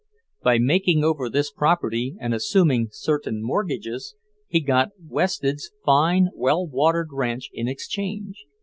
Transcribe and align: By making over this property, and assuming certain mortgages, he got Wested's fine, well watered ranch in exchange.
By 0.41 0.57
making 0.57 1.03
over 1.03 1.29
this 1.29 1.51
property, 1.51 2.15
and 2.19 2.33
assuming 2.33 2.87
certain 2.91 3.43
mortgages, 3.43 4.15
he 4.47 4.59
got 4.59 4.89
Wested's 4.99 5.69
fine, 5.85 6.29
well 6.33 6.65
watered 6.65 7.09
ranch 7.11 7.51
in 7.53 7.67
exchange. 7.67 8.45